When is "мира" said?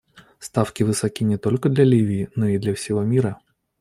3.03-3.39